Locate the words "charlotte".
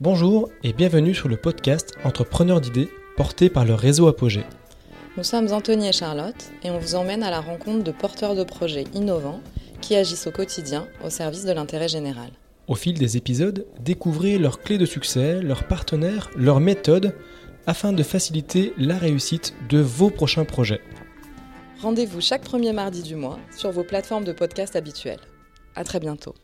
5.92-6.52